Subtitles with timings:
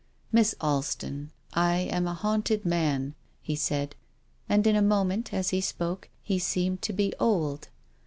[0.31, 3.95] "Miss Alston, I am a haunted man," he said.
[4.49, 7.67] And, in a moment, as he spoke, he seemed to be old.